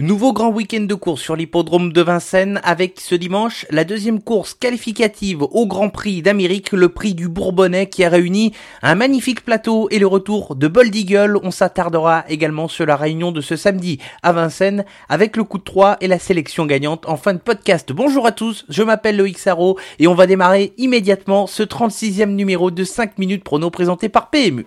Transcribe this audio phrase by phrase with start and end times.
[0.00, 4.52] Nouveau grand week-end de course sur l'hippodrome de Vincennes avec ce dimanche la deuxième course
[4.52, 8.52] qualificative au Grand Prix d'Amérique, le prix du Bourbonnais qui a réuni
[8.82, 11.38] un magnifique plateau et le retour de Bold Eagle.
[11.44, 15.62] On s'attardera également sur la réunion de ce samedi à Vincennes avec le coup de
[15.62, 17.92] 3 et la sélection gagnante en fin de podcast.
[17.92, 22.72] Bonjour à tous, je m'appelle Loïc Sarro et on va démarrer immédiatement ce 36e numéro
[22.72, 24.66] de 5 minutes prono présenté par PMU.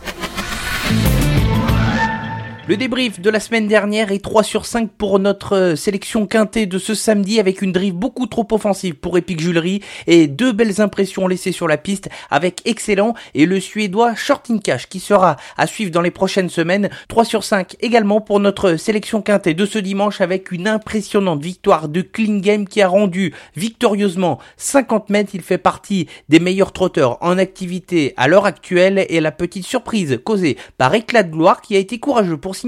[2.71, 6.67] Le débrief de la semaine dernière est 3 sur 5 pour notre euh, sélection quintée
[6.67, 10.79] de ce samedi avec une drive beaucoup trop offensive pour Epic Julery et deux belles
[10.79, 15.67] impressions laissées sur la piste avec Excellent et le suédois Shorting Cash qui sera à
[15.67, 16.89] suivre dans les prochaines semaines.
[17.09, 21.89] 3 sur 5 également pour notre sélection quintée de ce dimanche avec une impressionnante victoire
[21.89, 25.31] de Clean Game qui a rendu victorieusement 50 mètres.
[25.33, 30.21] Il fait partie des meilleurs trotteurs en activité à l'heure actuelle et la petite surprise
[30.23, 32.60] causée par Éclat de gloire qui a été courageux pour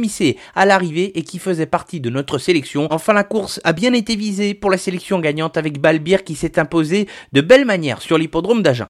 [0.55, 2.87] à l'arrivée et qui faisait partie de notre sélection.
[2.91, 6.59] Enfin, la course a bien été visée pour la sélection gagnante avec Balbir qui s'est
[6.59, 8.87] imposé de belle manière sur l'hippodrome d'Agen.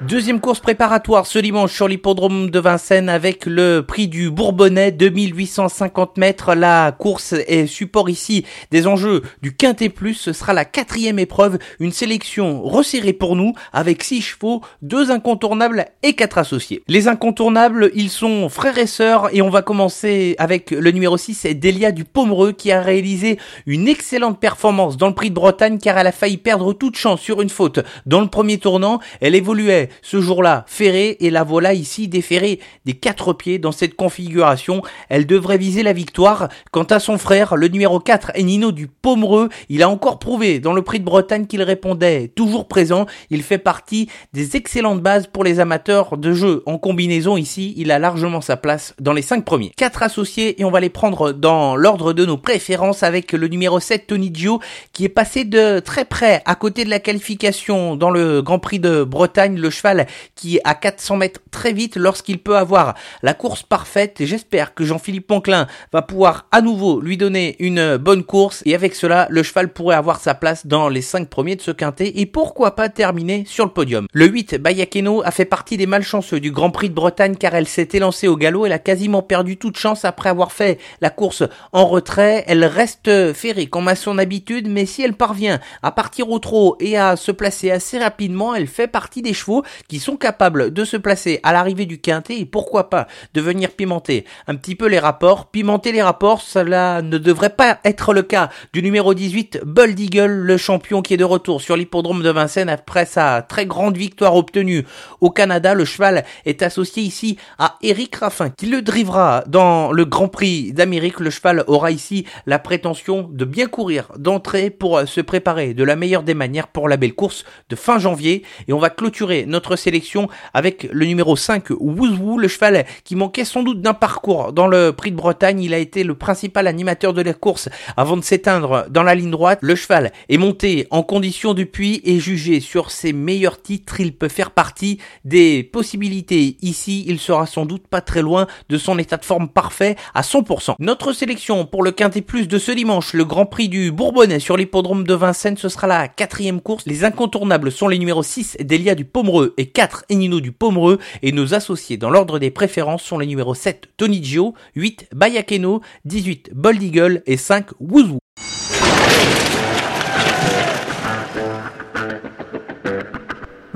[0.00, 6.18] Deuxième course préparatoire ce dimanche sur l'hippodrome de Vincennes avec le prix du Bourbonnais 2850
[6.18, 6.54] mètres.
[6.56, 10.14] La course est support ici des enjeux du Quintet Plus.
[10.14, 15.86] Ce sera la quatrième épreuve, une sélection resserrée pour nous avec six chevaux, deux incontournables
[16.02, 16.82] et quatre associés.
[16.88, 21.46] Les incontournables, ils sont frères et sœurs et on va commencer avec le numéro 6,
[21.54, 25.96] Delia du Pomereux qui a réalisé une excellente performance dans le prix de Bretagne car
[25.96, 28.98] elle a failli perdre toute chance sur une faute dans le premier tournant.
[29.20, 33.94] Elle évoluait ce jour-là ferrée et la voilà ici déférée des quatre pieds dans cette
[33.94, 34.82] configuration.
[35.08, 36.48] Elle devrait viser la victoire.
[36.70, 40.72] Quant à son frère, le numéro 4, Nino du Pomereux, il a encore prouvé dans
[40.72, 43.06] le prix de Bretagne qu'il répondait toujours présent.
[43.30, 47.74] Il fait partie des excellentes bases pour les amateurs de jeu en combinaison ici.
[47.76, 49.72] Il a largement sa place dans les cinq premiers.
[49.76, 53.80] Quatre associés et on va les prendre dans l'ordre de nos préférences avec le numéro
[53.80, 54.60] 7, Tony Gio,
[54.92, 58.78] qui est passé de très près à côté de la qualification dans le Grand Prix
[58.78, 59.58] de Bretagne.
[59.74, 64.16] Cheval qui est à 400 mètres très vite lorsqu'il peut avoir la course parfaite.
[64.20, 68.62] J'espère que Jean-Philippe Ponclin va pouvoir à nouveau lui donner une bonne course.
[68.66, 71.70] Et avec cela, le cheval pourrait avoir sa place dans les 5 premiers de ce
[71.70, 72.12] quintet.
[72.16, 74.06] Et pourquoi pas terminer sur le podium.
[74.12, 77.68] Le 8, Bayakeno, a fait partie des malchanceux du Grand Prix de Bretagne car elle
[77.68, 78.66] s'est élancée au galop.
[78.66, 81.42] Elle a quasiment perdu toute chance après avoir fait la course
[81.72, 82.44] en retrait.
[82.46, 86.76] Elle reste ferrée comme à son habitude, mais si elle parvient à partir au trot
[86.80, 90.84] et à se placer assez rapidement, elle fait partie des chevaux qui sont capables de
[90.84, 94.86] se placer à l'arrivée du quintet et pourquoi pas de venir pimenter un petit peu
[94.86, 95.46] les rapports.
[95.46, 100.30] Pimenter les rapports, cela ne devrait pas être le cas du numéro 18, Bold Eagle,
[100.30, 104.36] le champion qui est de retour sur l'hippodrome de Vincennes après sa très grande victoire
[104.36, 104.84] obtenue
[105.20, 105.74] au Canada.
[105.74, 110.72] Le cheval est associé ici à Eric Raffin qui le drivera dans le Grand Prix
[110.72, 111.20] d'Amérique.
[111.20, 115.96] Le cheval aura ici la prétention de bien courir d'entrée pour se préparer de la
[115.96, 119.76] meilleure des manières pour la belle course de fin janvier et on va clôturer notre
[119.76, 124.66] sélection avec le numéro 5 Wouzou, le cheval qui manquait sans doute d'un parcours dans
[124.66, 125.62] le prix de Bretagne.
[125.62, 129.30] Il a été le principal animateur de la course avant de s'éteindre dans la ligne
[129.30, 129.60] droite.
[129.62, 134.00] Le cheval est monté en condition depuis et jugé sur ses meilleurs titres.
[134.00, 136.56] Il peut faire partie des possibilités.
[136.60, 140.22] Ici, il sera sans doute pas très loin de son état de forme parfait à
[140.22, 140.74] 100%.
[140.80, 144.56] Notre sélection pour le Quintet Plus de ce dimanche, le Grand Prix du Bourbonnais sur
[144.56, 146.86] l'hippodrome de Vincennes, ce sera la quatrième course.
[146.86, 151.32] Les incontournables sont les numéros 6 Delia du Pomereux et 4 Enino du Pomereux et
[151.32, 156.50] nos associés dans l'ordre des préférences sont les numéros 7 Tony Gio, 8 Bayakeno, 18
[156.54, 158.18] Bold Eagle et 5 Wouzou.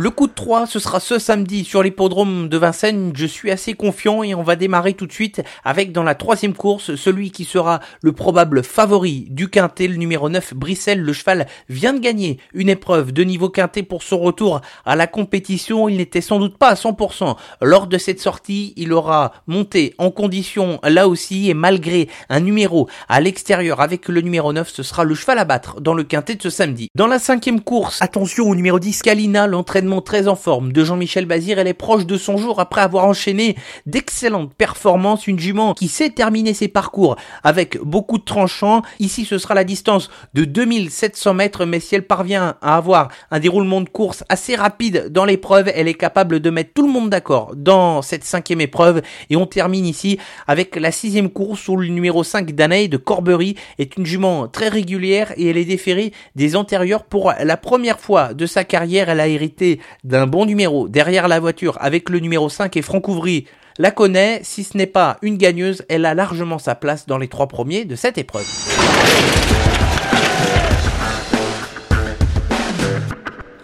[0.01, 3.11] Le coup de 3, ce sera ce samedi sur l'hippodrome de Vincennes.
[3.17, 6.55] Je suis assez confiant et on va démarrer tout de suite avec dans la troisième
[6.55, 11.01] course celui qui sera le probable favori du quintet, le numéro 9, Brissel.
[11.01, 15.09] Le cheval vient de gagner une épreuve de niveau quintet pour son retour à la
[15.09, 15.89] compétition.
[15.89, 17.35] Il n'était sans doute pas à 100%.
[17.61, 22.89] Lors de cette sortie, il aura monté en condition là aussi et malgré un numéro
[23.09, 26.37] à l'extérieur avec le numéro 9, ce sera le cheval à battre dans le quintet
[26.37, 26.87] de ce samedi.
[26.95, 31.27] Dans la cinquième course, attention au numéro 10, Kalina, l'entraînement très en forme de Jean-Michel
[31.27, 31.59] Bazir.
[31.59, 33.57] Elle est proche de son jour après avoir enchaîné
[33.87, 35.27] d'excellentes performances.
[35.27, 38.83] Une jument qui sait terminer ses parcours avec beaucoup de tranchants.
[39.01, 43.41] Ici, ce sera la distance de 2700 mètres, mais si elle parvient à avoir un
[43.41, 47.11] déroulement de course assez rapide dans l'épreuve, elle est capable de mettre tout le monde
[47.11, 49.03] d'accord dans cette cinquième épreuve.
[49.31, 53.57] Et on termine ici avec la sixième course où le numéro 5 Danae de Corbery
[53.79, 58.35] est une jument très régulière et elle est déférée des antérieurs pour la première fois
[58.35, 59.09] de sa carrière.
[59.09, 63.09] Elle a hérité d'un bon numéro derrière la voiture avec le numéro 5 et Franck
[63.09, 63.47] Ouvry
[63.79, 64.41] la connaît.
[64.43, 67.85] Si ce n'est pas une gagneuse, elle a largement sa place dans les trois premiers
[67.85, 68.47] de cette épreuve.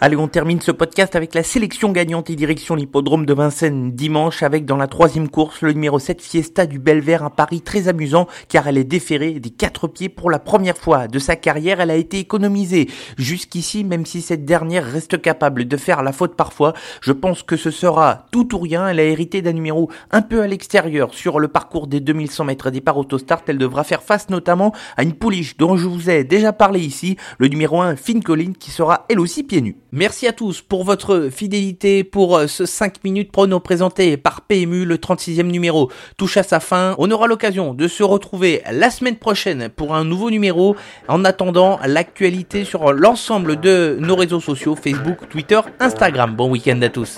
[0.04, 4.42] Allez, on termine ce podcast avec la sélection gagnante et direction l'hippodrome de Vincennes dimanche
[4.42, 8.28] avec dans la troisième course le numéro 7 Fiesta du Belvert, un pari très amusant
[8.50, 11.80] car elle est déférée des quatre pieds pour la première fois de sa carrière.
[11.80, 16.36] Elle a été économisée jusqu'ici, même si cette dernière reste capable de faire la faute
[16.36, 16.74] parfois.
[17.00, 18.86] Je pense que ce sera tout ou rien.
[18.86, 22.70] Elle a hérité d'un numéro un peu à l'extérieur sur le parcours des 2100 mètres
[22.70, 23.44] départ autostart.
[23.46, 27.16] Elle devra faire face notamment à une pouliche dont je vous ai déjà parlé ici,
[27.38, 29.76] le numéro 1 Finn Collin qui sera elle aussi pieds nus.
[29.96, 34.84] Merci à tous pour votre fidélité pour euh, ce 5 minutes prono présenté par PMU.
[34.84, 36.96] Le 36e numéro touche à sa fin.
[36.98, 40.74] On aura l'occasion de se retrouver la semaine prochaine pour un nouveau numéro.
[41.06, 46.34] En attendant, l'actualité sur l'ensemble de nos réseaux sociaux, Facebook, Twitter, Instagram.
[46.34, 47.16] Bon week-end à tous.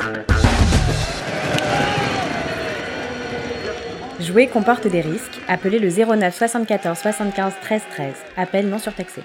[4.20, 5.40] Jouer comporte des risques.
[5.49, 8.12] Appelez le 09 74 75 13 13.
[8.37, 9.22] Appel non surtaxé.